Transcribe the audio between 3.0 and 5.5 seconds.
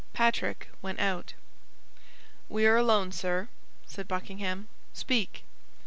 sir," said Buckingham; "speak!"